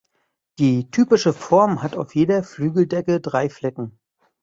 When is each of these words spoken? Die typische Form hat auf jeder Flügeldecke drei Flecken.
Die 0.57 0.89
typische 0.89 1.31
Form 1.31 1.83
hat 1.83 1.95
auf 1.95 2.15
jeder 2.15 2.41
Flügeldecke 2.41 3.21
drei 3.21 3.49
Flecken. 3.49 3.99